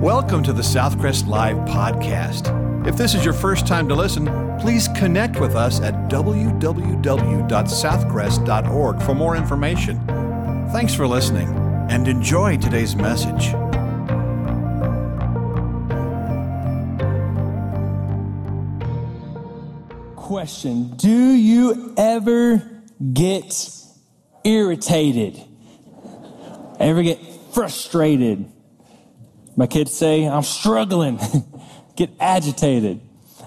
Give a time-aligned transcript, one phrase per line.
[0.00, 2.86] Welcome to the Southcrest Live podcast.
[2.86, 4.24] If this is your first time to listen,
[4.58, 10.00] please connect with us at www.southcrest.org for more information.
[10.72, 11.48] Thanks for listening
[11.90, 13.50] and enjoy today's message.
[20.16, 22.62] Question Do you ever
[23.12, 23.70] get
[24.44, 25.38] irritated?
[26.78, 27.18] Ever get
[27.52, 28.50] frustrated?
[29.60, 31.20] My kids say, I'm struggling,
[31.94, 32.98] get agitated.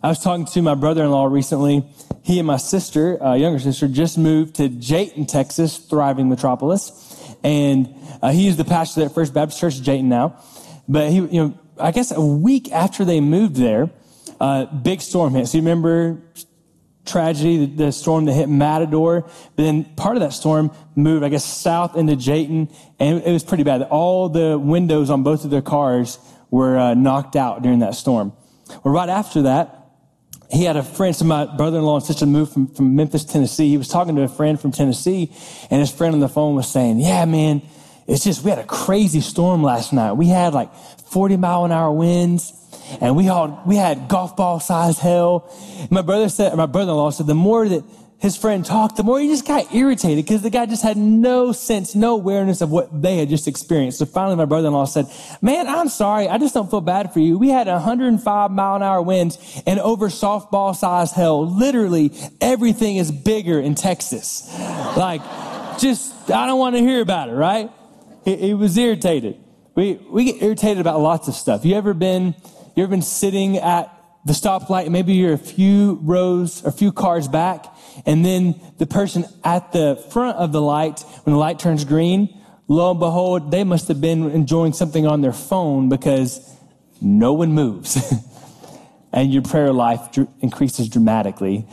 [0.04, 1.84] I was talking to my brother in law recently.
[2.22, 7.36] He and my sister, uh, younger sister, just moved to Jayton, Texas, thriving metropolis.
[7.44, 10.40] And uh, he is the pastor at First Baptist Church Jayton now.
[10.88, 13.90] But he, you know, I guess a week after they moved there,
[14.40, 15.48] uh, big storm hit.
[15.48, 16.22] So you remember
[17.06, 19.22] tragedy, the, storm that hit Matador.
[19.22, 23.44] But then part of that storm moved, I guess, south into Jayton, and it was
[23.44, 23.82] pretty bad.
[23.84, 26.18] All the windows on both of their cars
[26.50, 28.34] were uh, knocked out during that storm.
[28.84, 29.80] Well, right after that,
[30.52, 33.70] he had a friend, so my brother-in-law and sister moved from, from Memphis, Tennessee.
[33.70, 35.32] He was talking to a friend from Tennessee,
[35.72, 37.62] and his friend on the phone was saying, yeah, man,
[38.08, 40.14] it's just, we had a crazy storm last night.
[40.14, 42.54] We had like 40 mile an hour winds
[43.02, 45.52] and we all we had golf ball size hell.
[45.90, 47.84] My brother said, my brother-in-law said, the more that
[48.24, 51.52] his friend talked, the more he just got irritated because the guy just had no
[51.52, 54.00] sense, no awareness of what they had just experienced.
[54.00, 55.08] So finally, my brother-in-law said,
[55.42, 56.30] "Man, I'm sorry.
[56.30, 57.38] I just don't feel bad for you.
[57.38, 61.46] We had 105 mile an hour winds and over softball size hell.
[61.46, 64.50] Literally, everything is bigger in Texas.
[64.96, 65.22] like,
[65.78, 67.34] just I don't want to hear about it.
[67.34, 67.70] Right?
[68.24, 69.36] He, he was irritated.
[69.76, 71.66] We we get irritated about lots of stuff.
[71.66, 72.36] You ever been
[72.76, 73.90] you ever been sitting at
[74.26, 77.66] the stoplight, maybe you're a few rows, a few cars back,
[78.06, 82.36] and then the person at the front of the light, when the light turns green,
[82.68, 86.50] lo and behold, they must have been enjoying something on their phone because
[87.02, 88.14] no one moves.
[89.14, 91.68] and your prayer life increases dramatically,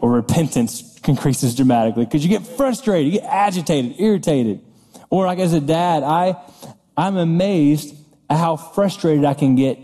[0.00, 4.60] or repentance increases dramatically because you get frustrated, you get agitated, irritated.
[5.10, 6.36] Or like as a dad, I,
[6.96, 7.94] I'm amazed
[8.28, 9.78] at how frustrated I can get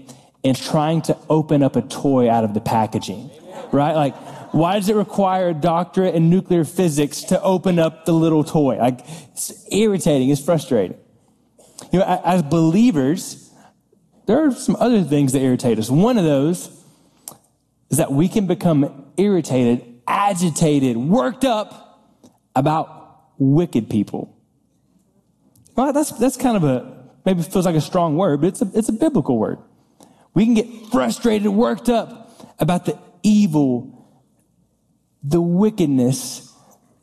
[0.47, 3.31] and trying to open up a toy out of the packaging,
[3.73, 3.95] right?
[3.95, 4.15] Like,
[4.55, 8.77] why does it require a doctorate in nuclear physics to open up the little toy?
[8.77, 9.01] Like,
[9.33, 10.97] it's irritating, it's frustrating.
[11.93, 13.51] You know, as believers,
[14.27, 15.91] there are some other things that irritate us.
[15.91, 16.69] One of those
[17.91, 22.15] is that we can become irritated, agitated, worked up
[22.55, 24.37] about wicked people.
[25.75, 28.71] Well, that's, that's kind of a, maybe feels like a strong word, but it's a,
[28.75, 29.59] it's a biblical word.
[30.37, 34.07] We can get frustrated, worked up about the evil,
[35.23, 36.53] the wickedness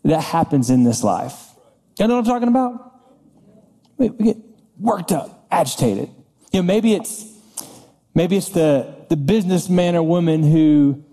[0.03, 1.33] that happens in this life.
[1.97, 3.01] You know what I'm talking about?
[3.97, 4.37] We, we get
[4.79, 6.09] worked up, agitated.
[6.51, 7.25] You know, maybe it's
[8.13, 11.03] maybe it's the the businessman or woman who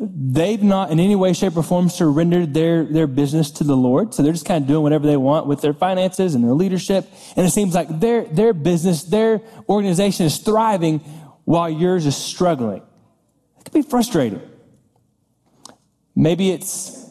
[0.00, 4.14] they've not in any way, shape, or form surrendered their, their business to the Lord.
[4.14, 7.08] So they're just kind of doing whatever they want with their finances and their leadership.
[7.36, 11.00] And it seems like their, their business, their organization is thriving
[11.44, 12.82] while yours is struggling.
[13.58, 14.42] It can be frustrating.
[16.14, 17.02] Maybe it's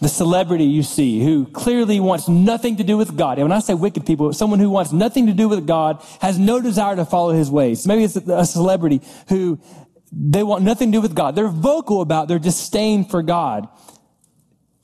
[0.00, 3.38] the celebrity you see who clearly wants nothing to do with God.
[3.38, 6.38] And when I say wicked people, someone who wants nothing to do with God has
[6.38, 7.86] no desire to follow his ways.
[7.86, 9.60] Maybe it's a celebrity who
[10.12, 11.34] they want nothing to do with God.
[11.34, 13.68] They're vocal about their disdain for God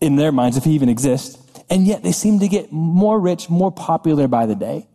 [0.01, 1.41] in their minds, if he even exists.
[1.71, 4.89] And yet they seem to get more rich, more popular by the day.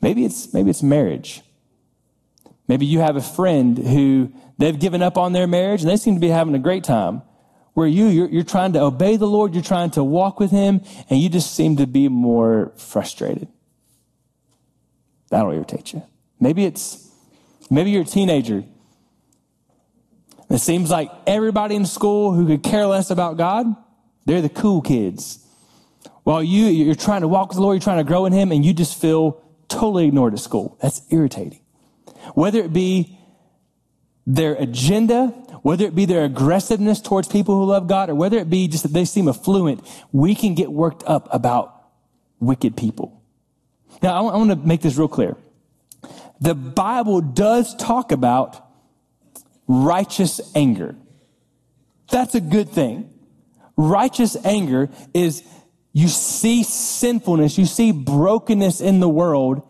[0.00, 1.42] Maybe it's, maybe it's marriage.
[2.68, 6.14] Maybe you have a friend who they've given up on their marriage and they seem
[6.14, 7.22] to be having a great time.
[7.74, 10.80] Where you, you're, you're trying to obey the Lord, you're trying to walk with Him,
[11.10, 13.48] and you just seem to be more frustrated.
[15.28, 16.02] That'll irritate you.
[16.40, 17.06] Maybe it's,
[17.70, 18.64] maybe you're a teenager.
[20.48, 23.66] It seems like everybody in school who could care less about God,
[24.24, 25.46] they're the cool kids.
[26.22, 28.52] While you, you're trying to walk with the Lord, you're trying to grow in Him,
[28.52, 30.78] and you just feel totally ignored at school.
[30.80, 31.60] That's irritating
[32.34, 33.18] whether it be
[34.26, 35.28] their agenda,
[35.62, 38.82] whether it be their aggressiveness towards people who love God, or whether it be just
[38.82, 41.72] that they seem affluent, we can get worked up about
[42.40, 43.22] wicked people.
[44.02, 45.36] Now, I want to make this real clear.
[46.40, 48.62] The Bible does talk about
[49.66, 50.96] righteous anger.
[52.10, 53.10] That's a good thing.
[53.76, 55.42] Righteous anger is
[55.92, 59.66] you see sinfulness, you see brokenness in the world,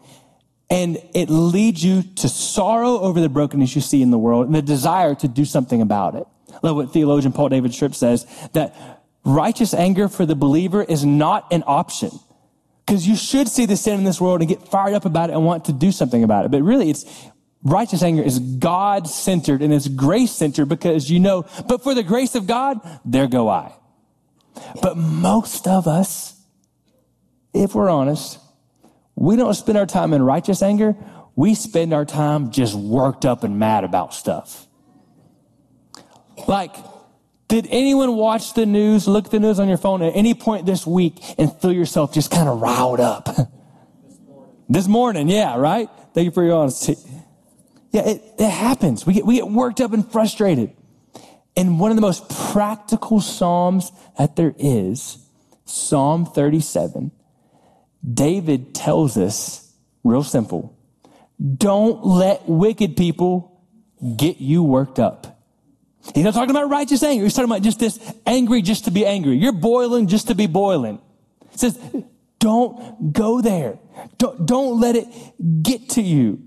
[0.69, 4.55] and it leads you to sorrow over the brokenness you see in the world and
[4.55, 6.27] the desire to do something about it.
[6.63, 8.75] Love what theologian Paul David Tripp says that
[9.25, 12.11] righteous anger for the believer is not an option.
[12.85, 15.33] Because you should see the sin in this world and get fired up about it
[15.33, 16.53] and want to do something about it.
[16.53, 17.05] But really, it's
[17.65, 22.05] righteous anger is God centered and it's grace centered because you know, but for the
[22.05, 23.73] grace of God, there go I.
[24.83, 26.41] But most of us,
[27.53, 28.39] if we're honest,
[29.17, 30.95] we don't spend our time in righteous anger.
[31.35, 34.67] We spend our time just worked up and mad about stuff.
[36.47, 36.75] Like,
[37.49, 40.67] did anyone watch the news, look at the news on your phone at any point
[40.67, 43.25] this week and feel yourself just kind of riled up?
[43.25, 43.39] This
[44.27, 44.65] morning.
[44.69, 45.89] this morning, yeah, right?
[46.13, 46.97] Thank you for your honesty.
[47.93, 49.07] Yeah, it, it happens.
[49.07, 50.73] We get, we get worked up and frustrated.
[51.57, 55.19] And one of the most practical Psalms that there is,
[55.65, 57.13] Psalm 37,
[58.11, 59.73] David tells us,
[60.05, 60.77] real simple,
[61.57, 63.63] don't let wicked people
[64.17, 65.41] get you worked up.
[66.15, 67.25] He's not talking about righteous anger.
[67.25, 69.37] He's talking about just this angry just to be angry.
[69.37, 71.01] You're boiling just to be boiling.
[71.51, 71.79] He says,
[72.39, 73.79] don't go there.
[74.19, 75.09] Don't, don't let it
[75.63, 76.43] get to you.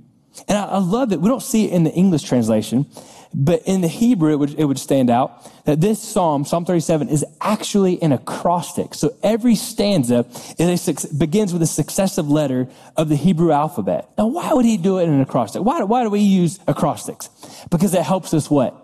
[0.47, 1.19] And I, I love it.
[1.19, 2.85] We don't see it in the English translation,
[3.33, 7.09] but in the Hebrew, it would, it would stand out that this psalm, Psalm 37,
[7.09, 8.95] is actually an acrostic.
[8.95, 10.25] So every stanza
[10.57, 12.67] is a, begins with a successive letter
[12.97, 14.09] of the Hebrew alphabet.
[14.17, 15.61] Now, why would he do it in an acrostic?
[15.61, 17.29] Why, why do we use acrostics?
[17.69, 18.75] Because it helps us what?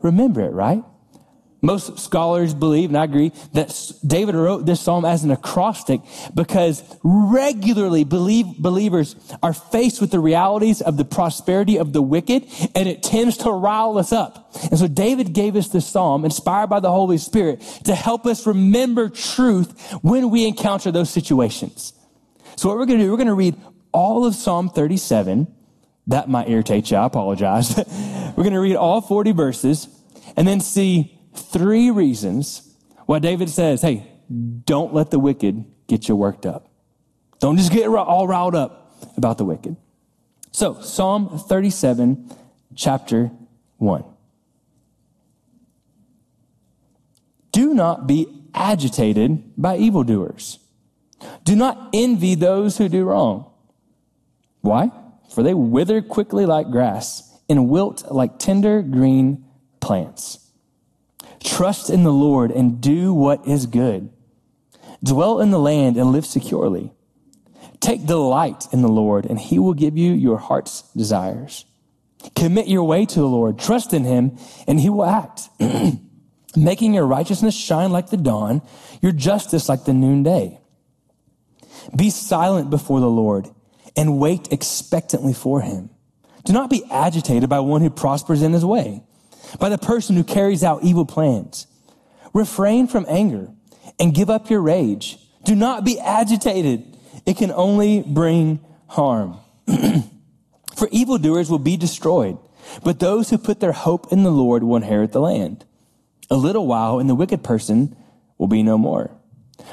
[0.00, 0.84] Remember it, right?
[1.66, 6.00] Most scholars believe, and I agree, that David wrote this psalm as an acrostic
[6.32, 12.46] because regularly believe, believers are faced with the realities of the prosperity of the wicked,
[12.76, 14.54] and it tends to rile us up.
[14.70, 18.46] And so David gave us this psalm, inspired by the Holy Spirit, to help us
[18.46, 21.92] remember truth when we encounter those situations.
[22.54, 23.56] So what we're going to do, we're going to read
[23.90, 25.52] all of Psalm 37.
[26.06, 26.96] That might irritate you.
[26.96, 27.76] I apologize.
[28.36, 29.88] we're going to read all 40 verses
[30.36, 32.74] and then see three reasons
[33.06, 34.06] why David says, hey,
[34.64, 36.68] don't let the wicked get you worked up.
[37.38, 39.76] Don't just get all riled up about the wicked.
[40.52, 42.32] So, Psalm 37,
[42.74, 43.30] chapter
[43.76, 44.04] 1.
[47.52, 50.58] Do not be agitated by evildoers.
[51.44, 53.50] Do not envy those who do wrong.
[54.60, 54.90] Why?
[55.34, 59.44] For they wither quickly like grass and wilt like tender green
[59.80, 60.45] plants.
[61.46, 64.10] Trust in the Lord and do what is good.
[65.02, 66.92] Dwell in the land and live securely.
[67.78, 71.64] Take delight in the Lord, and he will give you your heart's desires.
[72.34, 73.60] Commit your way to the Lord.
[73.60, 75.48] Trust in him, and he will act,
[76.56, 78.60] making your righteousness shine like the dawn,
[79.00, 80.58] your justice like the noonday.
[81.94, 83.48] Be silent before the Lord
[83.96, 85.90] and wait expectantly for him.
[86.44, 89.05] Do not be agitated by one who prospers in his way
[89.58, 91.66] by the person who carries out evil plans.
[92.32, 93.48] Refrain from anger
[93.98, 95.18] and give up your rage.
[95.44, 96.96] Do not be agitated.
[97.24, 99.38] It can only bring harm.
[100.76, 102.38] For evildoers will be destroyed,
[102.84, 105.64] but those who put their hope in the Lord will inherit the land.
[106.28, 107.96] A little while, and the wicked person
[108.36, 109.10] will be no more.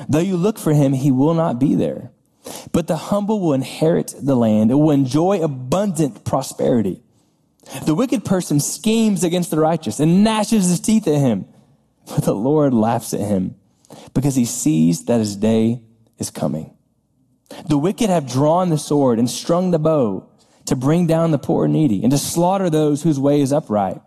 [0.07, 2.11] Though you look for him, he will not be there.
[2.71, 7.01] But the humble will inherit the land and will enjoy abundant prosperity.
[7.85, 11.45] The wicked person schemes against the righteous and gnashes his teeth at him.
[12.05, 13.55] But the Lord laughs at him
[14.13, 15.81] because he sees that his day
[16.17, 16.75] is coming.
[17.67, 20.27] The wicked have drawn the sword and strung the bow
[20.65, 24.01] to bring down the poor and needy and to slaughter those whose way is upright.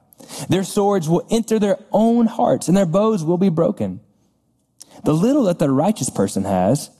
[0.48, 4.00] Their swords will enter their own hearts and their bows will be broken.
[5.04, 6.90] The little that the righteous person has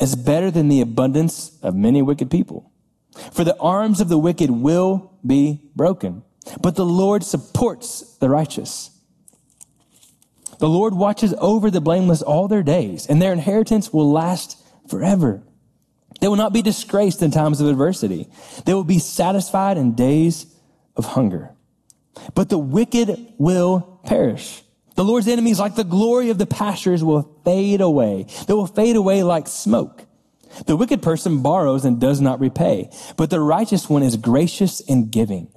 [0.00, 2.71] is better than the abundance of many wicked people.
[3.32, 6.22] For the arms of the wicked will be broken,
[6.60, 8.90] but the Lord supports the righteous.
[10.58, 15.42] The Lord watches over the blameless all their days, and their inheritance will last forever.
[16.20, 18.28] They will not be disgraced in times of adversity.
[18.64, 20.46] They will be satisfied in days
[20.96, 21.50] of hunger.
[22.34, 24.62] But the wicked will perish.
[24.94, 28.26] The Lord's enemies, like the glory of the pastures, will fade away.
[28.46, 30.04] They will fade away like smoke.
[30.66, 35.08] The wicked person borrows and does not repay, but the righteous one is gracious in
[35.08, 35.48] giving.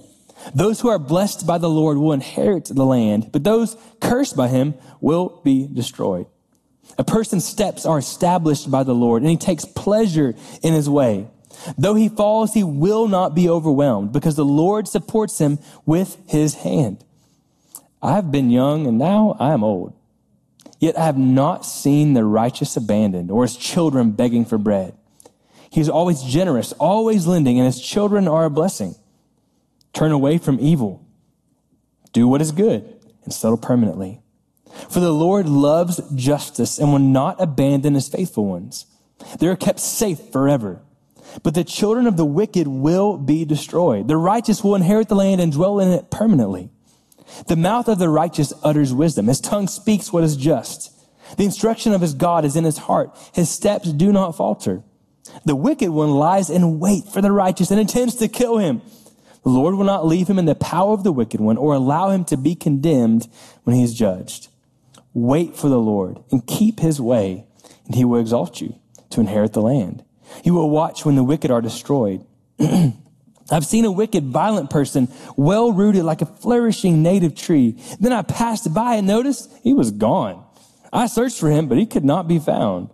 [0.54, 4.48] Those who are blessed by the Lord will inherit the land, but those cursed by
[4.48, 6.28] him will be destroyed.
[6.98, 11.28] A person's steps are established by the Lord, and he takes pleasure in his way.
[11.78, 16.56] Though he falls, he will not be overwhelmed, because the Lord supports him with his
[16.56, 17.04] hand.
[18.02, 19.94] I have been young, and now I am old.
[20.86, 24.96] Yet I have not seen the righteous abandoned or his children begging for bread.
[25.72, 28.94] He is always generous, always lending, and his children are a blessing.
[29.94, 31.04] Turn away from evil.
[32.14, 32.84] Do what is good
[33.24, 34.22] and settle permanently.
[34.88, 38.86] For the Lord loves justice and will not abandon his faithful ones.
[39.40, 40.84] They are kept safe forever.
[41.42, 44.08] But the children of the wicked will be destroyed.
[44.08, 46.70] The righteous will inherit the land and dwell in it permanently.
[47.48, 49.28] The mouth of the righteous utters wisdom.
[49.28, 50.92] His tongue speaks what is just.
[51.38, 53.18] The instruction of his God is in his heart.
[53.34, 54.84] His steps do not falter.
[55.44, 58.82] The wicked one lies in wait for the righteous and intends to kill him.
[59.44, 62.10] The Lord will not leave him in the power of the wicked one or allow
[62.10, 63.28] him to be condemned
[63.64, 64.48] when he is judged.
[65.14, 67.46] Wait for the Lord and keep his way,
[67.86, 68.76] and he will exalt you
[69.12, 70.04] to inherit the land.
[70.44, 72.26] You will watch when the wicked are destroyed.
[73.52, 77.80] I've seen a wicked, violent person, well rooted like a flourishing native tree.
[78.00, 80.44] Then I passed by and noticed he was gone.
[80.92, 82.90] I searched for him, but he could not be found.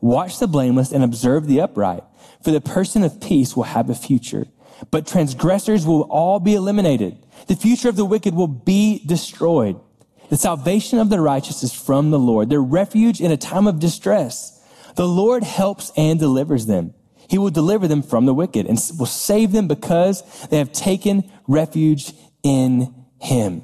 [0.00, 2.04] Watch the blameless and observe the upright,
[2.42, 4.46] for the person of peace will have a future,
[4.90, 7.16] but transgressors will all be eliminated.
[7.48, 9.80] The future of the wicked will be destroyed.
[10.28, 13.80] The salvation of the righteous is from the Lord, their refuge in a time of
[13.80, 14.62] distress.
[14.94, 16.94] The Lord helps and delivers them.
[17.30, 21.30] He will deliver them from the wicked and will save them because they have taken
[21.46, 23.62] refuge in him.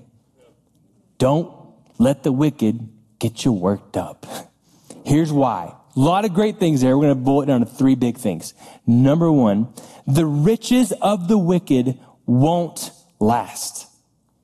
[1.18, 1.52] Don't
[1.99, 4.25] let the wicked get you worked up.
[5.04, 5.75] Here's why.
[5.96, 6.96] A lot of great things there.
[6.96, 8.54] We're going to boil it down to three big things.
[8.87, 9.75] Number one,
[10.06, 13.88] the riches of the wicked won't last.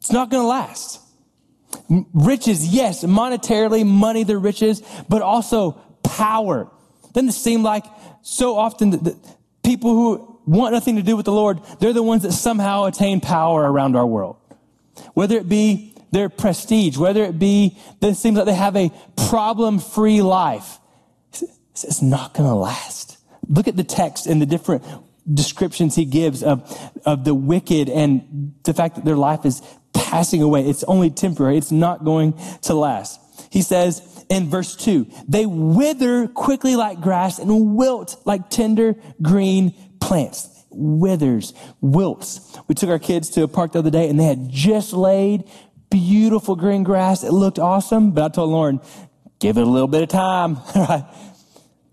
[0.00, 0.98] It's not going to last.
[2.12, 6.68] Riches, yes, monetarily, money, the riches, but also power.
[7.12, 7.84] Doesn't it seem like
[8.22, 9.16] so often the,
[9.62, 13.20] people who want nothing to do with the Lord, they're the ones that somehow attain
[13.20, 14.36] power around our world.
[15.14, 18.90] Whether it be their prestige, whether it be that it seems like they have a
[19.28, 20.78] problem free life,
[21.72, 23.18] it's not going to last.
[23.48, 24.84] Look at the text and the different
[25.32, 29.62] descriptions he gives of, of the wicked and the fact that their life is
[29.94, 30.68] passing away.
[30.68, 31.56] It's only temporary.
[31.56, 33.20] It's not going to last.
[33.50, 34.00] He says,
[34.32, 40.48] in verse 2 they wither quickly like grass and wilt like tender green plants.
[40.70, 42.58] Withers wilts.
[42.66, 45.44] We took our kids to a park the other day and they had just laid
[45.90, 47.24] beautiful green grass.
[47.24, 48.80] It looked awesome but i told lauren
[49.38, 50.56] give it a little bit of time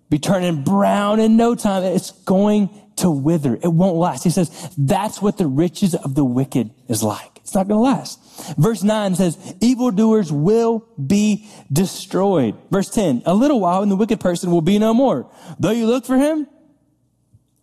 [0.09, 1.83] be turning brown in no time.
[1.83, 3.55] It's going to wither.
[3.55, 4.23] It won't last.
[4.23, 7.83] He says that's what the riches of the wicked is like it's not going to
[7.83, 8.19] last
[8.57, 12.55] Verse 9 says, evildoers will be destroyed.
[12.71, 15.29] Verse 10, a little while and the wicked person will be no more.
[15.59, 16.47] Though you look for him,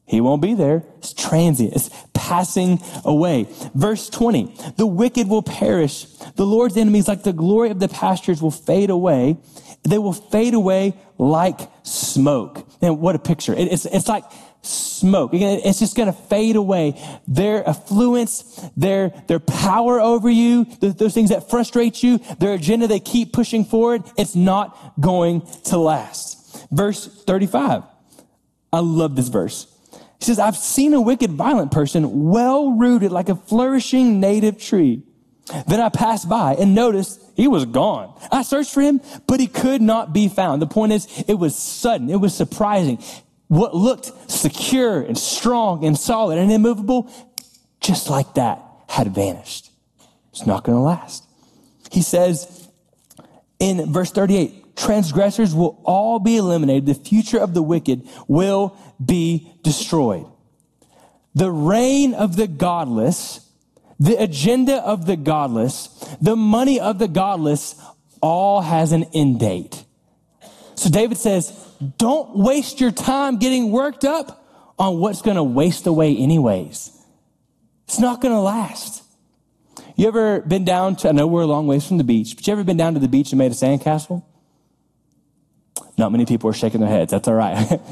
[0.04, 0.84] he won't be there.
[0.98, 1.74] It's transient.
[1.74, 3.48] It's passing away.
[3.74, 6.04] Verse 20, the wicked will perish.
[6.36, 9.38] The Lord's enemies, like the glory of the pastures, will fade away.
[9.82, 12.66] They will fade away like smoke.
[12.80, 13.54] And what a picture.
[13.56, 14.24] It's, it's like
[14.66, 15.30] smoke.
[15.32, 17.00] It's just going to fade away.
[17.26, 23.00] Their affluence, their, their power over you, those things that frustrate you, their agenda they
[23.00, 26.66] keep pushing forward, it's not going to last.
[26.70, 27.82] Verse 35.
[28.72, 29.72] I love this verse.
[30.18, 35.02] He says, I've seen a wicked, violent person well rooted like a flourishing native tree.
[35.68, 38.18] Then I passed by and noticed he was gone.
[38.32, 40.60] I searched for him, but he could not be found.
[40.60, 42.10] The point is, it was sudden.
[42.10, 42.98] It was surprising
[43.48, 47.10] what looked secure and strong and solid and immovable,
[47.80, 49.70] just like that, had vanished.
[50.30, 51.24] It's not going to last.
[51.90, 52.68] He says
[53.58, 56.86] in verse 38, transgressors will all be eliminated.
[56.86, 60.26] The future of the wicked will be destroyed.
[61.34, 63.48] The reign of the godless,
[63.98, 65.88] the agenda of the godless,
[66.20, 67.80] the money of the godless
[68.20, 69.84] all has an end date.
[70.74, 71.52] So David says,
[71.98, 74.44] don't waste your time getting worked up
[74.78, 76.90] on what's going to waste away anyways.
[77.86, 79.02] It's not going to last.
[79.96, 82.46] You ever been down to, I know we're a long ways from the beach, but
[82.46, 84.24] you ever been down to the beach and made a sandcastle?
[85.96, 87.10] Not many people are shaking their heads.
[87.10, 87.80] That's all right.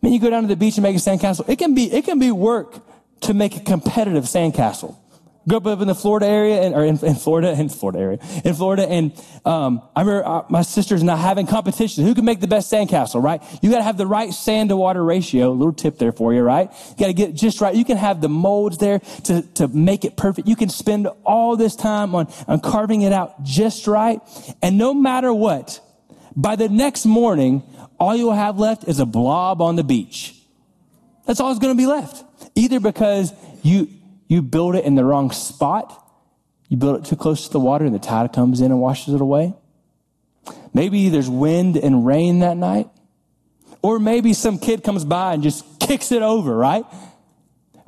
[0.00, 1.46] When you go down to the beach and make a sandcastle.
[1.46, 2.80] It can be, it can be work
[3.20, 4.96] to make a competitive sandcastle
[5.58, 8.54] grew up in the Florida area, and, or in, in, Florida, in Florida area, in
[8.54, 9.12] Florida, and
[9.44, 12.04] um, I remember uh, my sisters and I having competition.
[12.04, 13.22] Who can make the best sandcastle?
[13.22, 13.42] Right?
[13.60, 15.50] You got to have the right sand to water ratio.
[15.50, 16.70] A little tip there for you, right?
[16.90, 17.74] You got to get just right.
[17.74, 20.46] You can have the molds there to to make it perfect.
[20.46, 24.20] You can spend all this time on on carving it out just right,
[24.62, 25.80] and no matter what,
[26.36, 27.62] by the next morning,
[27.98, 30.36] all you'll have left is a blob on the beach.
[31.26, 32.24] That's all that's going to be left.
[32.54, 33.88] Either because you
[34.30, 36.08] you build it in the wrong spot.
[36.68, 39.12] You build it too close to the water and the tide comes in and washes
[39.12, 39.54] it away.
[40.72, 42.88] Maybe there's wind and rain that night.
[43.82, 46.84] Or maybe some kid comes by and just kicks it over, right?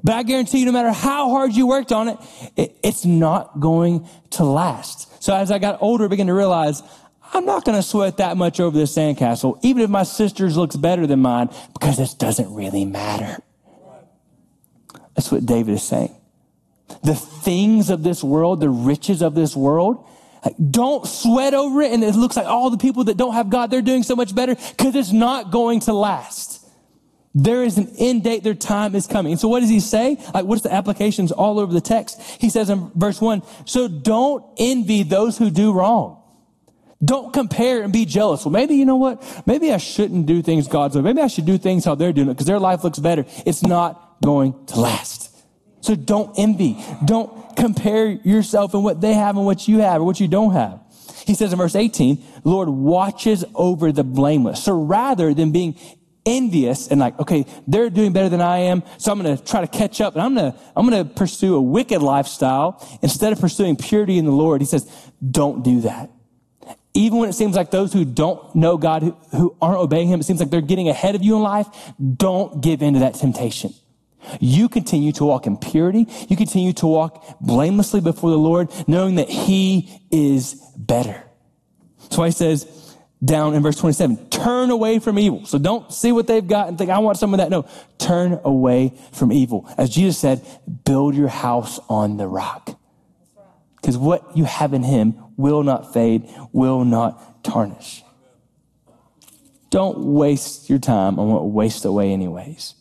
[0.03, 2.19] But I guarantee you, no matter how hard you worked on it,
[2.57, 5.23] it it's not going to last.
[5.23, 6.83] So as I got older, I began to realize
[7.33, 10.75] I'm not going to sweat that much over this sandcastle, even if my sister's looks
[10.75, 13.41] better than mine, because this doesn't really matter.
[15.15, 16.17] That's what David is saying.
[17.03, 20.07] The things of this world, the riches of this world,
[20.71, 21.93] don't sweat over it.
[21.93, 24.35] And it looks like all the people that don't have God, they're doing so much
[24.35, 26.59] better because it's not going to last.
[27.35, 28.43] There is an end date.
[28.43, 29.33] Their time is coming.
[29.33, 30.19] And so what does he say?
[30.35, 32.21] Like, what's the applications all over the text?
[32.21, 36.19] He says in verse one, so don't envy those who do wrong.
[37.03, 38.45] Don't compare and be jealous.
[38.45, 39.45] Well, maybe you know what?
[39.47, 41.03] Maybe I shouldn't do things God's way.
[41.03, 43.25] Maybe I should do things how they're doing it because their life looks better.
[43.47, 45.32] It's not going to last.
[45.83, 46.83] So don't envy.
[47.05, 50.53] Don't compare yourself and what they have and what you have or what you don't
[50.53, 50.81] have.
[51.27, 54.63] He says in verse 18, Lord watches over the blameless.
[54.63, 55.77] So rather than being
[56.25, 59.61] envious and like, okay, they're doing better than I am, so I'm going to try
[59.61, 63.33] to catch up and I'm going to, I'm going to pursue a wicked lifestyle instead
[63.33, 64.61] of pursuing purity in the Lord.
[64.61, 64.91] He says,
[65.29, 66.11] don't do that.
[66.95, 70.21] Even when it seems like those who don't know God, who, who aren't obeying Him,
[70.21, 71.67] it seems like they're getting ahead of you in life,
[72.17, 73.73] don't give in to that temptation.
[74.41, 76.07] You continue to walk in purity.
[76.29, 81.23] You continue to walk blamelessly before the Lord, knowing that He is better.
[82.11, 85.47] So he says down in verse 27, turn away from evil.
[85.47, 87.51] So don't see what they've got and think, I want some of that.
[87.51, 87.67] No,
[87.99, 89.73] turn away from evil.
[89.79, 90.45] As Jesus said,
[90.85, 92.79] build your house on the rock.
[93.77, 98.03] Because what you have in Him will not fade, will not tarnish.
[99.71, 102.75] Don't waste your time on what waste away anyways.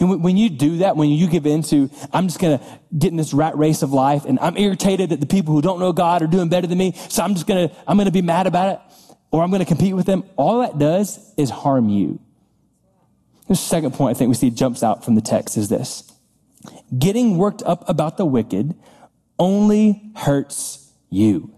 [0.00, 2.64] And when you do that, when you give into, I'm just going to
[2.96, 5.78] get in this rat race of life and I'm irritated that the people who don't
[5.78, 6.92] know God are doing better than me.
[7.08, 8.80] So I'm just going to, I'm going to be mad about it
[9.30, 10.24] or I'm going to compete with them.
[10.36, 12.20] All that does is harm you.
[13.48, 16.10] The second point I think we see jumps out from the text is this.
[16.96, 18.74] Getting worked up about the wicked
[19.38, 21.54] only hurts you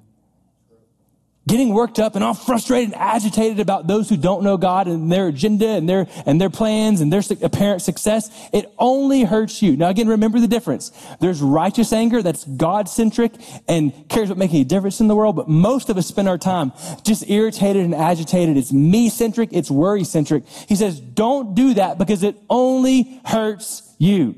[1.48, 5.10] getting worked up and all frustrated and agitated about those who don't know God and
[5.12, 9.76] their agenda and their, and their plans and their apparent success, it only hurts you.
[9.76, 10.90] Now again, remember the difference.
[11.20, 13.32] There's righteous anger that's God-centric
[13.68, 16.38] and cares about making a difference in the world, but most of us spend our
[16.38, 16.72] time
[17.04, 18.56] just irritated and agitated.
[18.56, 20.46] It's me-centric, it's worry-centric.
[20.68, 24.34] He says, don't do that because it only hurts you.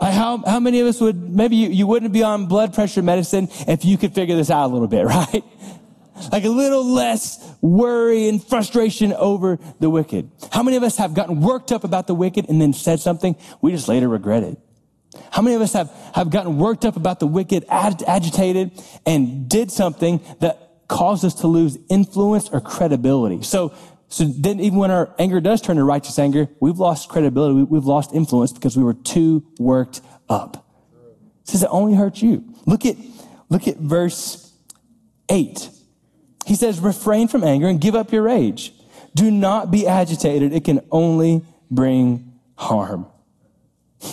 [0.00, 3.48] How, how many of us would, maybe you, you wouldn't be on blood pressure medicine
[3.68, 5.44] if you could figure this out a little bit, right?
[6.30, 10.30] Like a little less worry and frustration over the wicked.
[10.52, 13.36] How many of us have gotten worked up about the wicked and then said something
[13.60, 14.56] we just later regretted?
[15.30, 19.48] How many of us have, have gotten worked up about the wicked, ag- agitated, and
[19.48, 23.42] did something that caused us to lose influence or credibility?
[23.42, 23.74] So,
[24.08, 27.76] so then even when our anger does turn to righteous anger, we've lost credibility, we,
[27.76, 30.64] have lost influence because we were too worked up.
[31.42, 32.44] It says it only hurts you.
[32.66, 32.96] Look at,
[33.48, 34.52] look at verse
[35.28, 35.68] 8.
[36.46, 38.72] He says, refrain from anger and give up your rage.
[39.14, 40.52] Do not be agitated.
[40.52, 43.06] It can only bring harm.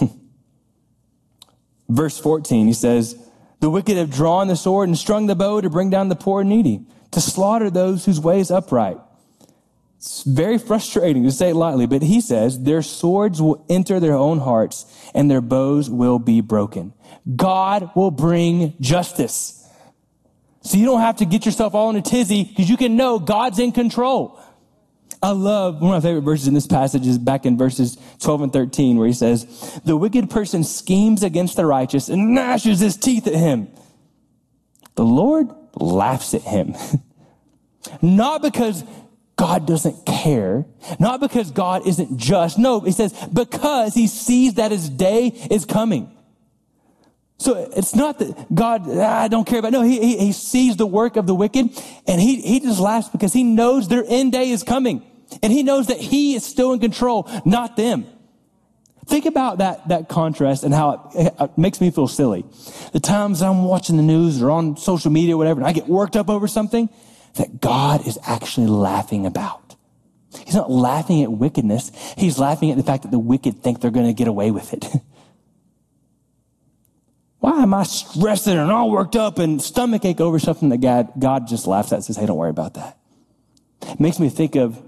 [1.89, 3.17] Verse 14, he says,
[3.60, 6.41] the wicked have drawn the sword and strung the bow to bring down the poor
[6.41, 8.98] and needy, to slaughter those whose way is upright.
[9.98, 14.15] It's very frustrating to say it lightly, but he says, their swords will enter their
[14.15, 16.94] own hearts and their bows will be broken.
[17.36, 19.61] God will bring justice.
[20.62, 23.19] So you don't have to get yourself all in a tizzy because you can know
[23.19, 24.39] God's in control.
[25.24, 28.41] I love one of my favorite verses in this passage is back in verses 12
[28.41, 32.97] and 13 where he says, the wicked person schemes against the righteous and gnashes his
[32.97, 33.67] teeth at him.
[34.95, 36.74] The Lord laughs at him.
[38.02, 38.84] Not because
[39.36, 40.65] God doesn't care,
[41.00, 42.60] not because God isn't just.
[42.60, 46.15] No, he says, because he sees that his day is coming.
[47.41, 50.77] So it's not that God, ah, I don't care about, no, he, he, he sees
[50.77, 51.71] the work of the wicked
[52.06, 55.04] and he, he just laughs because he knows their end day is coming.
[55.41, 58.06] And he knows that he is still in control, not them.
[59.08, 62.45] Think about that, that contrast and how it, it, makes me feel silly.
[62.93, 65.88] The times I'm watching the news or on social media or whatever, and I get
[65.88, 66.89] worked up over something
[67.36, 69.75] that God is actually laughing about.
[70.45, 71.91] He's not laughing at wickedness.
[72.17, 74.73] He's laughing at the fact that the wicked think they're going to get away with
[74.73, 74.86] it.
[77.41, 81.10] Why am I stressing and all worked up and stomach ache over something that God,
[81.17, 82.99] God just laughs at and says, hey, don't worry about that?
[83.82, 84.80] It makes me think of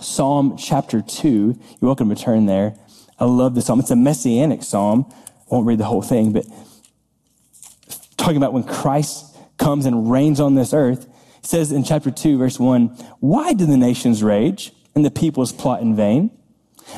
[0.00, 1.28] Psalm chapter 2.
[1.28, 2.74] You're welcome to turn there.
[3.18, 3.78] I love this psalm.
[3.78, 5.04] It's a messianic psalm.
[5.10, 6.46] I won't read the whole thing, but
[8.16, 12.38] talking about when Christ comes and reigns on this earth, it says in chapter 2,
[12.38, 12.88] verse 1,
[13.20, 16.30] Why do the nations rage and the peoples plot in vain?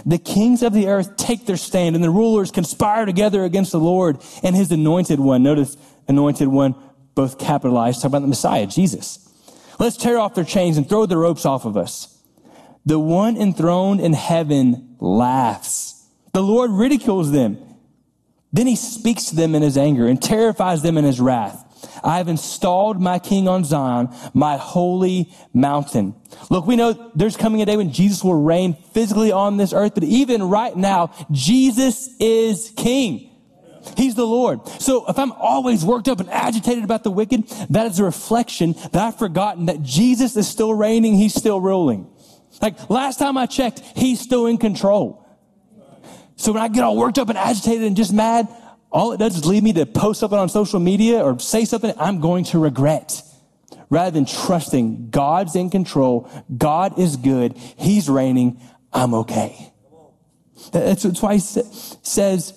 [0.07, 3.81] The kings of the earth take their stand and the rulers conspire together against the
[3.81, 5.42] Lord and his anointed one.
[5.42, 5.76] Notice
[6.09, 6.74] anointed one,
[7.14, 9.26] both capitalized, talk about the Messiah, Jesus.
[9.79, 12.18] Let's tear off their chains and throw the ropes off of us.
[12.85, 16.07] The one enthroned in heaven laughs.
[16.33, 17.59] The Lord ridicules them.
[18.53, 21.64] Then he speaks to them in his anger and terrifies them in his wrath.
[22.03, 26.14] I have installed my king on Zion, my holy mountain.
[26.51, 29.95] Look, we know there's coming a day when Jesus will reign physically on this earth,
[29.95, 33.31] but even right now, Jesus is king.
[33.97, 34.66] He's the Lord.
[34.81, 38.75] So if I'm always worked up and agitated about the wicked, that is a reflection
[38.93, 41.14] that I've forgotten that Jesus is still reigning.
[41.14, 42.07] He's still ruling.
[42.61, 45.27] Like last time I checked, he's still in control.
[46.37, 48.49] So when I get all worked up and agitated and just mad,
[48.92, 51.92] all it does is lead me to post something on social media or say something
[51.98, 53.22] I'm going to regret.
[53.88, 58.61] Rather than trusting God's in control, God is good, He's reigning,
[58.92, 59.72] I'm okay.
[60.72, 62.53] That's, why He says,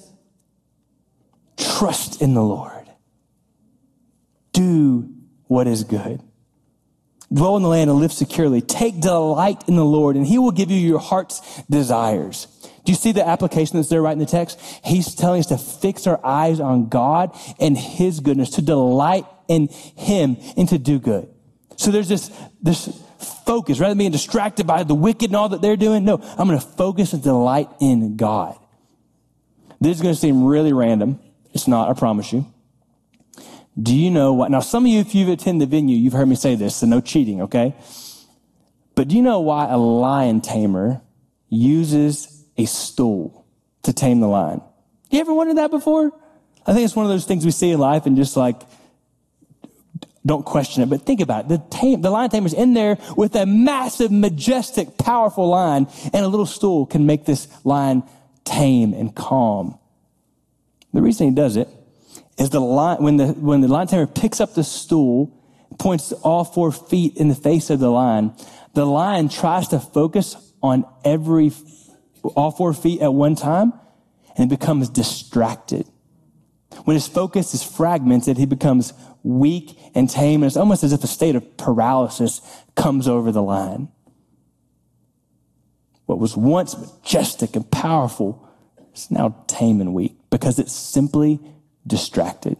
[1.58, 2.88] trust in the Lord.
[4.52, 5.10] Do
[5.48, 6.22] what is good.
[7.32, 8.62] Dwell in the land and live securely.
[8.62, 12.48] Take delight in the Lord, and He will give you your heart's desires.
[12.86, 14.60] Do you see the application that's there right in the text?
[14.84, 19.68] He's telling us to fix our eyes on God and His goodness, to delight in
[19.68, 21.30] Him and to do good.
[21.78, 22.30] So there's this,
[22.62, 23.02] this
[23.46, 26.04] focus, rather than being distracted by the wicked and all that they're doing.
[26.04, 28.58] No, I'm going to focus and delight in God.
[29.80, 31.20] This is going to seem really random.
[31.54, 32.46] It's not, I promise you.
[33.82, 34.52] Do you know what?
[34.52, 36.86] Now, some of you, if you've attended the venue, you've heard me say this, so
[36.86, 37.76] no cheating, okay?
[38.96, 41.02] But do you know why a lion tamer
[41.50, 43.46] uses a stool
[43.84, 44.62] to tame the lion.
[45.10, 46.12] You ever wondered that before?
[46.66, 48.62] I think it's one of those things we see in life and just like
[50.26, 51.48] don't question it, but think about it.
[51.50, 56.28] The, tame, the lion tamer's in there with a massive, majestic, powerful lion, and a
[56.28, 58.04] little stool can make this lion
[58.46, 59.78] tame and calm.
[60.94, 61.68] The reason he does it
[62.38, 65.38] is the lion, when the, when the lion tamer picks up the stool,
[65.78, 68.34] points all four feet in the face of the lion,
[68.76, 71.52] the lion tries to focus on every
[72.24, 73.74] all four feet at one time
[74.38, 75.88] and becomes distracted.
[76.86, 81.04] When his focus is fragmented, he becomes weak and tame, and it's almost as if
[81.04, 82.42] a state of paralysis
[82.76, 83.90] comes over the line.
[86.06, 88.48] What was once majestic and powerful
[88.94, 91.40] is now tame and weak because it's simply
[91.88, 92.58] distracted.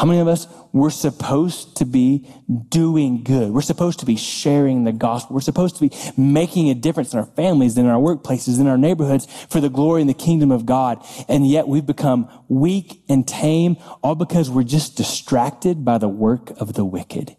[0.00, 2.26] How many of us, we're supposed to be
[2.70, 3.50] doing good.
[3.50, 5.34] We're supposed to be sharing the gospel.
[5.34, 8.78] We're supposed to be making a difference in our families, in our workplaces, in our
[8.78, 11.04] neighborhoods for the glory and the kingdom of God.
[11.28, 16.48] And yet we've become weak and tame all because we're just distracted by the work
[16.58, 17.36] of the wicked.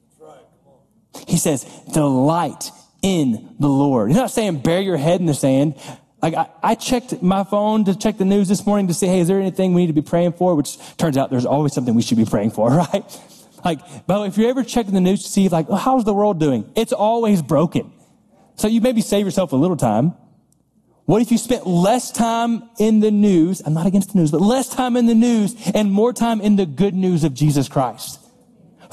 [1.28, 2.70] He says, delight
[3.02, 4.10] in the Lord.
[4.10, 5.82] He's not saying bury your head in the sand.
[6.22, 9.20] Like I, I, checked my phone to check the news this morning to say, hey,
[9.20, 10.54] is there anything we need to be praying for?
[10.56, 13.04] Which turns out there's always something we should be praying for, right?
[13.66, 16.40] Like, but if you're ever checking the news to see like, oh, how's the world
[16.40, 16.72] doing?
[16.76, 17.92] It's always broken.
[18.56, 20.14] So you maybe save yourself a little time.
[21.06, 23.62] What if you spent less time in the news?
[23.66, 26.56] I'm not against the news, but less time in the news and more time in
[26.56, 28.21] the good news of Jesus Christ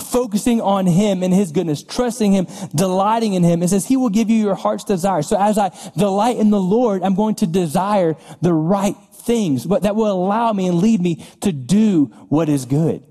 [0.01, 3.63] focusing on Him and His goodness, trusting Him, delighting in Him.
[3.63, 5.23] It says He will give you your heart's desire.
[5.23, 9.83] So as I delight in the Lord, I'm going to desire the right things, but
[9.83, 13.05] that will allow me and lead me to do what is good.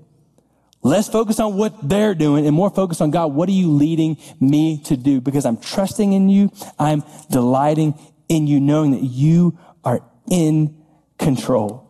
[0.82, 3.32] Less focus on what they're doing and more focus on God.
[3.32, 5.20] What are you leading me to do?
[5.20, 6.52] Because I'm trusting in you.
[6.78, 7.98] I'm delighting
[8.28, 10.76] in you, knowing that you are in
[11.18, 11.88] control.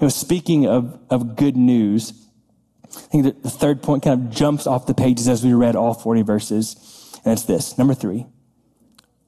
[0.00, 2.23] You know, speaking of, of good news,
[2.96, 5.76] I think that the third point kind of jumps off the pages as we read
[5.76, 7.20] all 40 verses.
[7.24, 8.26] And it's this number three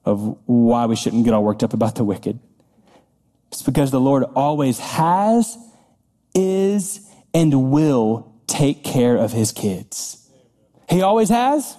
[0.05, 2.39] of why we shouldn't get all worked up about the wicked.
[3.51, 5.57] It's because the Lord always has,
[6.33, 7.01] is,
[7.33, 10.29] and will take care of his kids.
[10.89, 11.75] He always has,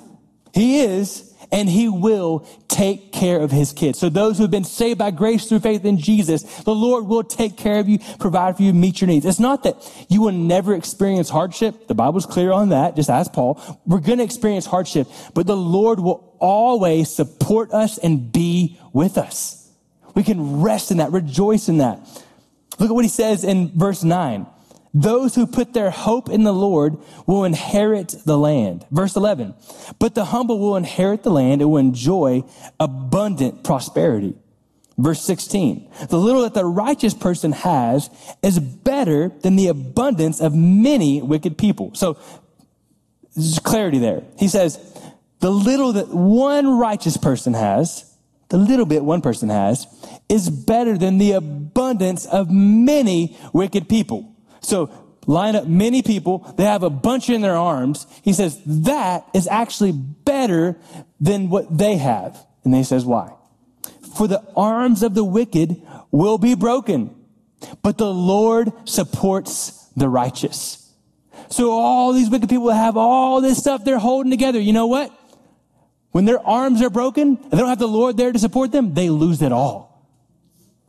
[0.53, 3.99] he is, and he will take care of his kids.
[3.99, 7.25] So those who have been saved by grace through faith in Jesus, the Lord will
[7.25, 9.25] take care of you, provide for you, meet your needs.
[9.25, 9.77] It's not that
[10.09, 11.87] you will never experience hardship.
[11.89, 12.97] The Bible's clear on that.
[12.97, 13.61] Just ask Paul.
[13.87, 19.19] We're going to experience hardship, but the Lord will always support us and be with
[19.19, 19.71] us.
[20.15, 22.01] We can rest in that, rejoice in that.
[22.79, 24.47] Look at what he says in verse 9.
[24.95, 28.87] Those who put their hope in the Lord will inherit the land.
[28.91, 29.55] Verse 11.
[29.99, 32.45] But the humble will inherit the land and will enjoy
[32.81, 34.35] abundant prosperity.
[34.97, 35.91] Verse 16.
[36.09, 38.11] The little that the righteous person has
[38.43, 41.95] is better than the abundance of many wicked people.
[41.95, 42.19] So
[43.37, 44.25] there's clarity there.
[44.39, 44.79] He says,
[45.41, 48.13] the little that one righteous person has,
[48.49, 49.87] the little bit one person has,
[50.29, 54.35] is better than the abundance of many wicked people.
[54.61, 54.91] So
[55.27, 58.07] line up many people, they have a bunch in their arms.
[58.23, 60.79] He says, that is actually better
[61.21, 62.45] than what they have.
[62.65, 63.35] And he says, why?
[64.17, 67.15] For the arms of the wicked will be broken,
[67.83, 70.93] but the Lord supports the righteous.
[71.51, 74.61] So all these wicked people have all this stuff they're holding together.
[74.61, 75.13] You know what?
[76.11, 78.95] When their arms are broken and they don't have the Lord there to support them,
[78.95, 79.88] they lose it all.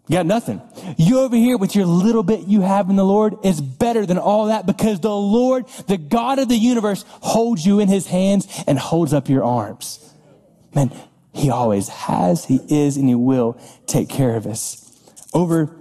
[0.09, 0.59] You got nothing.
[0.97, 4.17] You over here with your little bit you have in the Lord is better than
[4.17, 8.47] all that because the Lord, the God of the universe, holds you in his hands
[8.65, 10.13] and holds up your arms.
[10.73, 10.91] Man,
[11.31, 14.83] he always has, he is, and he will take care of us.
[15.31, 15.75] Over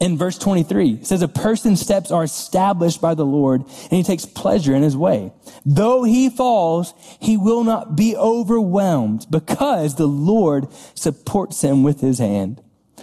[0.00, 4.04] in verse 23, it says, A person's steps are established by the Lord, and he
[4.04, 5.32] takes pleasure in his way.
[5.66, 12.20] Though he falls, he will not be overwhelmed because the Lord supports him with his
[12.20, 12.60] hand.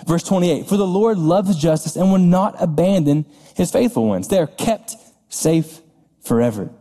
[0.08, 4.28] Verse 28, for the Lord loves justice and will not abandon his faithful ones.
[4.28, 4.96] They are kept
[5.30, 5.82] safe
[6.24, 6.72] forever.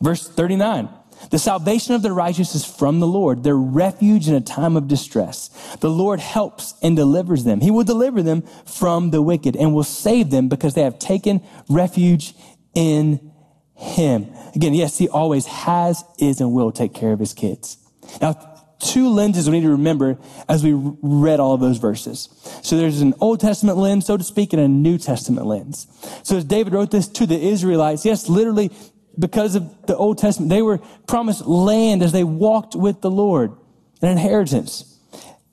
[0.00, 0.88] Verse 39,
[1.30, 4.88] the salvation of the righteous is from the Lord, their refuge in a time of
[4.88, 5.48] distress.
[5.80, 7.60] The Lord helps and delivers them.
[7.60, 11.42] He will deliver them from the wicked and will save them because they have taken
[11.68, 12.34] refuge
[12.74, 13.32] in
[13.74, 14.32] him.
[14.54, 17.78] Again, yes, he always has, is, and will take care of his kids.
[18.20, 18.51] Now,
[18.82, 20.18] two lenses we need to remember
[20.48, 22.28] as we read all of those verses.
[22.62, 25.86] So there's an Old Testament lens, so to speak, and a New Testament lens.
[26.22, 28.70] So as David wrote this to the Israelites, yes, literally
[29.18, 33.52] because of the Old Testament, they were promised land as they walked with the Lord,
[34.00, 34.98] an inheritance.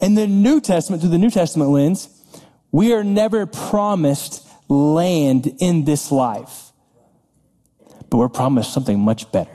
[0.02, 2.10] In the New Testament, through the New Testament lens,
[2.72, 6.72] we are never promised land in this life,
[8.10, 9.52] but we're promised something much better.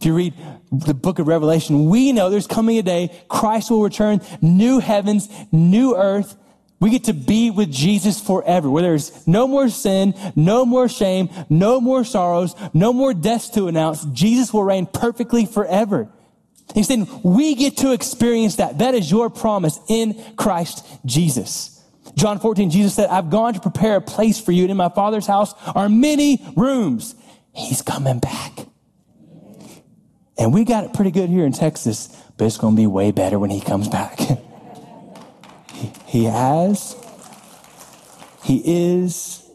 [0.00, 0.32] If you read
[0.72, 5.28] the book of Revelation, we know there's coming a day, Christ will return, new heavens,
[5.52, 6.36] new earth.
[6.80, 11.28] We get to be with Jesus forever, where there's no more sin, no more shame,
[11.50, 14.06] no more sorrows, no more deaths to announce.
[14.06, 16.08] Jesus will reign perfectly forever.
[16.74, 18.78] He's saying we get to experience that.
[18.78, 21.84] That is your promise in Christ Jesus.
[22.14, 24.88] John 14, Jesus said, I've gone to prepare a place for you, and in my
[24.88, 27.14] Father's house are many rooms.
[27.52, 28.69] He's coming back.
[30.40, 33.10] And we got it pretty good here in Texas, but it's going to be way
[33.10, 34.18] better when he comes back.
[35.74, 36.96] he, he has,
[38.42, 39.46] he is,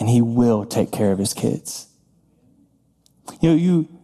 [0.00, 1.88] and he will take care of his kids.
[3.42, 4.00] You know, you,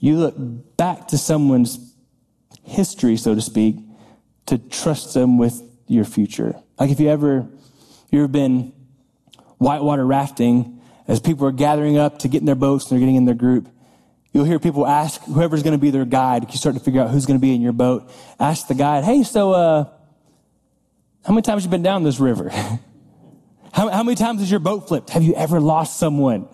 [0.00, 0.34] you look
[0.76, 1.94] back to someone's
[2.64, 3.76] history, so to speak,
[4.46, 6.56] to trust them with your future.
[6.80, 7.46] Like if you ever,
[8.10, 8.72] you ever been
[9.58, 13.14] whitewater rafting as people are gathering up to get in their boats and they're getting
[13.14, 13.68] in their group
[14.32, 16.46] You'll hear people ask whoever's going to be their guide.
[16.50, 18.10] You start to figure out who's going to be in your boat.
[18.38, 19.84] Ask the guide, hey, so uh,
[21.24, 22.48] how many times have you been down this river?
[23.72, 25.10] how, how many times has your boat flipped?
[25.10, 26.48] Have you ever lost someone?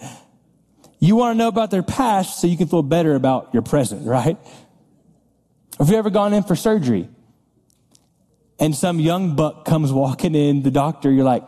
[1.00, 4.06] You want to know about their past so you can feel better about your present,
[4.06, 4.38] right?
[5.78, 7.08] Have you ever gone in for surgery
[8.58, 11.44] and some young buck comes walking in, the doctor, you're like,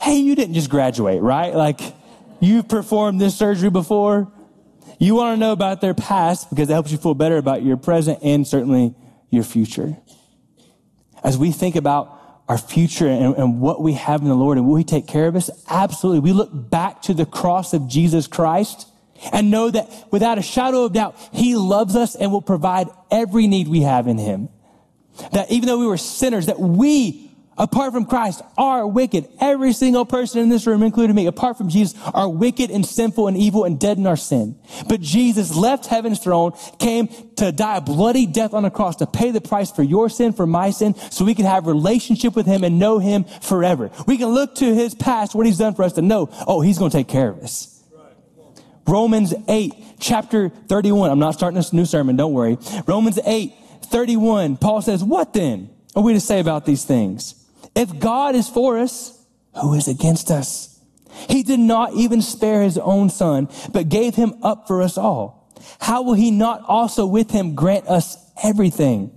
[0.00, 1.54] hey, you didn't just graduate, right?
[1.54, 1.80] Like,
[2.40, 4.32] you've performed this surgery before.
[4.98, 7.76] You want to know about their past because it helps you feel better about your
[7.76, 8.94] present and certainly
[9.30, 9.96] your future.
[11.22, 12.12] As we think about
[12.48, 15.26] our future and, and, what we have in the Lord and will He take care
[15.26, 15.50] of us?
[15.68, 16.20] Absolutely.
[16.20, 18.88] We look back to the cross of Jesus Christ
[19.32, 23.48] and know that without a shadow of doubt, He loves us and will provide every
[23.48, 24.48] need we have in Him.
[25.32, 27.25] That even though we were sinners, that we
[27.58, 29.28] apart from Christ, are wicked.
[29.40, 33.28] Every single person in this room, including me, apart from Jesus, are wicked and sinful
[33.28, 34.58] and evil and dead in our sin.
[34.88, 39.06] But Jesus left heaven's throne, came to die a bloody death on the cross to
[39.06, 42.46] pay the price for your sin, for my sin, so we can have relationship with
[42.46, 43.90] him and know him forever.
[44.06, 46.78] We can look to his past, what he's done for us to know, oh, he's
[46.78, 47.72] going to take care of us.
[48.86, 51.10] Romans 8, chapter 31.
[51.10, 52.56] I'm not starting this new sermon, don't worry.
[52.86, 53.52] Romans 8,
[53.86, 57.45] 31, Paul says, what then are we to say about these things?
[57.76, 59.24] If God is for us,
[59.60, 60.80] who is against us?
[61.28, 65.54] He did not even spare his own son, but gave him up for us all.
[65.80, 69.10] How will he not also with him grant us everything?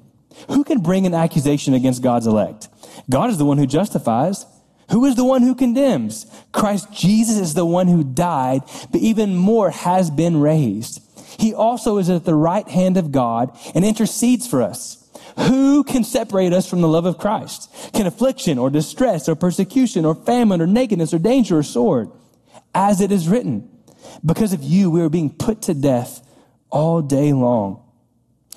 [0.49, 2.69] Who can bring an accusation against God's elect?
[3.09, 4.45] God is the one who justifies.
[4.91, 6.25] Who is the one who condemns?
[6.51, 11.01] Christ Jesus is the one who died, but even more has been raised.
[11.39, 14.98] He also is at the right hand of God and intercedes for us.
[15.47, 17.71] Who can separate us from the love of Christ?
[17.93, 22.11] Can affliction or distress or persecution or famine or nakedness or danger or sword?
[22.75, 23.69] As it is written,
[24.25, 26.25] because of you, we are being put to death
[26.69, 27.83] all day long.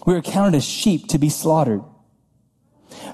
[0.06, 1.82] We are counted as sheep to be slaughtered.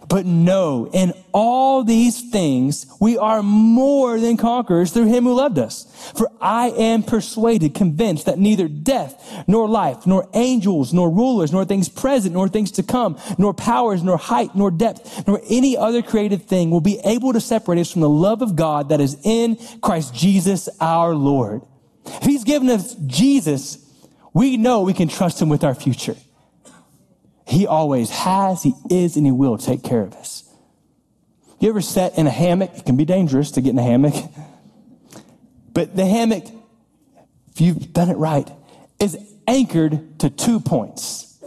[0.09, 5.59] But no, in all these things, we are more than conquerors through him who loved
[5.59, 5.87] us.
[6.17, 11.65] For I am persuaded, convinced that neither death, nor life, nor angels, nor rulers, nor
[11.65, 16.03] things present, nor things to come, nor powers, nor height, nor depth, nor any other
[16.03, 19.17] created thing will be able to separate us from the love of God that is
[19.25, 21.63] in Christ Jesus our Lord.
[22.07, 23.85] If he's given us Jesus,
[24.33, 26.17] we know we can trust him with our future.
[27.49, 30.45] He always has, He is, and He will take care of us.
[31.61, 32.77] You ever sat in a hammock?
[32.77, 34.15] It can be dangerous to get in a hammock.
[35.73, 36.45] But the hammock,
[37.53, 38.49] if you've done it right,
[39.01, 41.39] is anchored to two points.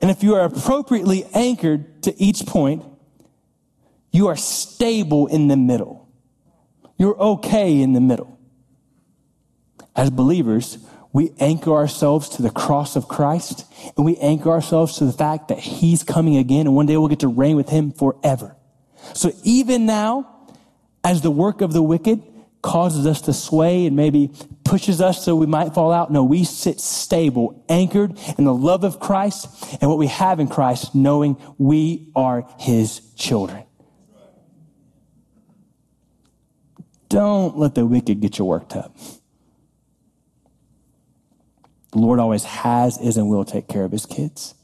[0.00, 2.84] And if you are appropriately anchored to each point,
[4.12, 6.08] you are stable in the middle.
[6.96, 8.38] You're okay in the middle.
[9.96, 10.78] As believers,
[11.18, 13.64] we anchor ourselves to the cross of Christ
[13.96, 17.08] and we anchor ourselves to the fact that he's coming again and one day we'll
[17.08, 18.54] get to reign with him forever.
[19.14, 20.46] So even now,
[21.02, 22.22] as the work of the wicked
[22.62, 24.30] causes us to sway and maybe
[24.62, 28.84] pushes us so we might fall out, no, we sit stable, anchored in the love
[28.84, 29.48] of Christ
[29.80, 33.64] and what we have in Christ, knowing we are his children.
[37.08, 38.96] Don't let the wicked get you worked up.
[41.92, 44.54] The Lord always has, is, and will take care of his kids.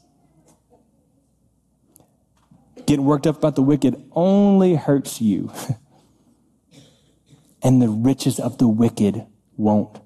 [2.85, 5.51] Getting worked up about the wicked only hurts you.
[7.63, 9.25] and the riches of the wicked
[9.57, 9.99] won't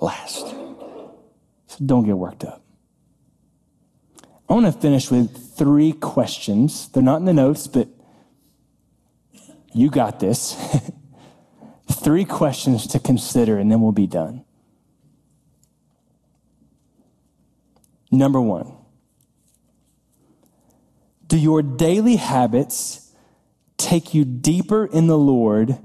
[0.00, 0.46] last.
[0.46, 2.62] So don't get worked up.
[4.48, 6.88] I want to finish with three questions.
[6.90, 7.88] They're not in the notes, but
[9.74, 10.56] you got this.
[11.92, 14.44] three questions to consider, and then we'll be done.
[18.12, 18.70] Number one,
[21.26, 23.10] do your daily habits
[23.78, 25.78] take you deeper in the Lord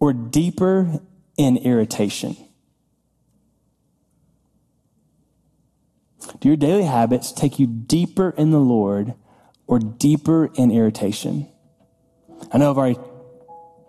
[0.00, 1.00] or deeper
[1.36, 2.36] in irritation?
[6.40, 9.14] Do your daily habits take you deeper in the Lord
[9.68, 11.46] or deeper in irritation?
[12.52, 12.98] I know I've already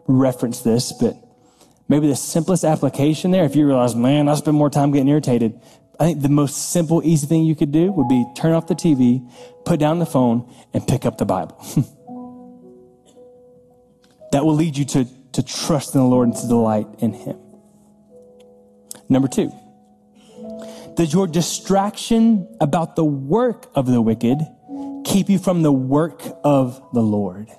[0.08, 1.15] referenced this, but
[1.89, 5.60] maybe the simplest application there, if you realize, man, I spend more time getting irritated,
[5.99, 8.75] I think the most simple, easy thing you could do would be turn off the
[8.75, 9.29] TV,
[9.63, 11.58] put down the phone, and pick up the Bible.
[14.31, 17.38] that will lead you to, to trust in the Lord and to delight in Him.
[19.08, 19.51] Number two,
[20.95, 24.39] does your distraction about the work of the wicked
[25.05, 27.49] keep you from the work of the Lord?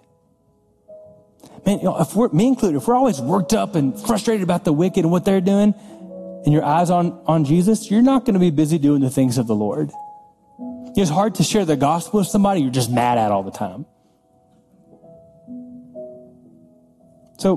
[1.64, 4.64] Man, you know, if we're, me included, if we're always worked up and frustrated about
[4.64, 5.74] the wicked and what they're doing,
[6.46, 9.36] and your eyes on, on Jesus, you're not going to be busy doing the things
[9.36, 9.90] of the Lord.
[10.96, 13.84] It's hard to share the gospel with somebody you're just mad at all the time.
[17.38, 17.56] So,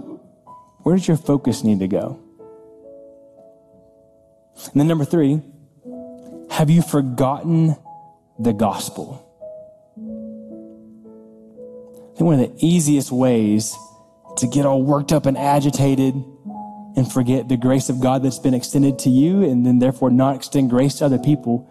[0.79, 2.19] where does your focus need to go?
[4.55, 5.41] And then, number three,
[6.49, 7.75] have you forgotten
[8.39, 9.23] the gospel?
[12.13, 13.77] I think one of the easiest ways
[14.37, 16.15] to get all worked up and agitated
[16.95, 20.35] and forget the grace of God that's been extended to you and then therefore not
[20.35, 21.69] extend grace to other people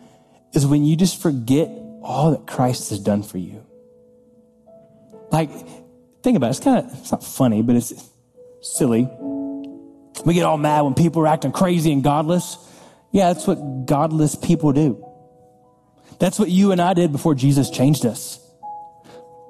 [0.53, 1.69] is when you just forget
[2.03, 3.65] all that Christ has done for you.
[5.31, 5.51] Like,
[6.23, 6.51] think about it.
[6.51, 7.93] It's kind of, it's not funny, but it's
[8.63, 9.09] silly.
[10.25, 12.57] We get all mad when people are acting crazy and godless.
[13.13, 15.05] Yeah, that's what godless people do.
[16.19, 18.41] That's what you and I did before Jesus changed us.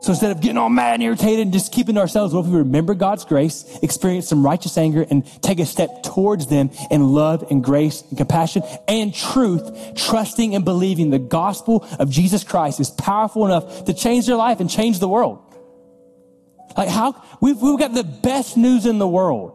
[0.01, 2.47] So instead of getting all mad and irritated and just keeping to ourselves, what if
[2.47, 7.13] we remember God's grace, experience some righteous anger, and take a step towards them in
[7.13, 12.79] love and grace and compassion and truth, trusting and believing the gospel of Jesus Christ
[12.79, 15.43] is powerful enough to change their life and change the world.
[16.77, 19.53] Like how we've, we've got the best news in the world,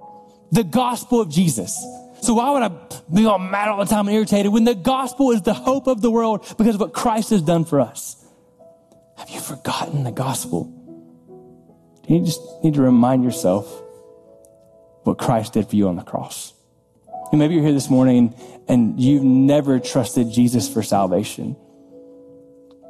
[0.51, 1.73] the gospel of Jesus.
[2.21, 2.71] So why would I
[3.13, 6.01] be all mad all the time and irritated when the gospel is the hope of
[6.01, 8.22] the world because of what Christ has done for us?
[9.17, 10.71] Have you forgotten the gospel?
[12.07, 13.81] You just need to remind yourself
[15.03, 16.53] what Christ did for you on the cross.
[17.31, 18.35] And maybe you're here this morning
[18.67, 21.55] and you've never trusted Jesus for salvation.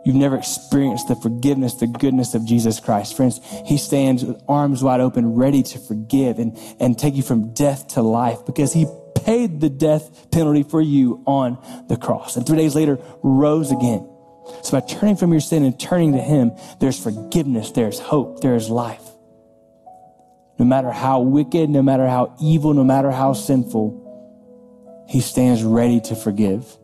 [0.06, 3.16] You've never experienced the forgiveness, the goodness of Jesus Christ.
[3.16, 7.54] Friends, He stands with arms wide open, ready to forgive and, and take you from
[7.54, 8.86] death to life because He
[9.16, 12.36] paid the death penalty for you on the cross.
[12.36, 14.10] And three days later, rose again
[14.62, 18.70] so by turning from your sin and turning to Him, there's forgiveness, there's hope, there's
[18.70, 19.02] life.
[20.60, 26.00] No matter how wicked, no matter how evil, no matter how sinful, He stands ready
[26.02, 26.78] to forgive.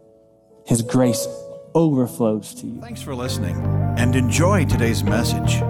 [0.66, 1.28] His grace
[1.74, 2.82] overflows to you.
[2.82, 3.56] Thanks for listening
[3.98, 5.62] and enjoy today's message.